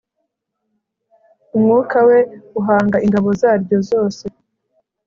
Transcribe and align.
umwuka 1.55 1.97
we 2.07 2.19
uhanga 2.59 2.97
ingabo 3.05 3.29
zaryo 3.41 3.77
zose 3.89 4.23